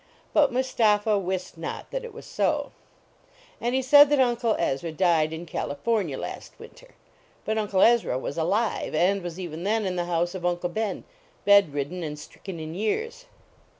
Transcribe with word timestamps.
But 0.33 0.51
Mustapha 0.51 1.19
wist 1.19 1.59
not 1.59 1.91
that 1.91 2.03
it 2.03 2.11
was 2.11 2.25
so. 2.25 2.71
And 3.61 3.75
he 3.75 3.83
said 3.83 4.09
that 4.09 4.19
Uncle 4.19 4.55
K/ra 4.55 4.89
died 4.91 5.31
in 5.31 5.45
California 5.45 6.17
last 6.17 6.57
winter. 6.57 6.95
But 7.45 7.59
Un 7.59 7.69
Ezra 7.71 8.17
was 8.17 8.35
alive, 8.35 8.95
and 8.95 9.21
was 9.21 9.39
even 9.39 9.63
then 9.63 9.85
in 9.85 9.97
the 9.97 10.05
house 10.05 10.33
of 10.33 10.43
Uncle 10.43 10.69
Ben. 10.69 11.03
br.l 11.45 11.61
ridden 11.69 12.01
and 12.01 12.17
trickcn 12.17 12.59
in 12.59 12.73
years. 12.73 13.25